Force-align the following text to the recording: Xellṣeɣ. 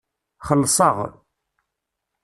Xellṣeɣ. 0.47 0.97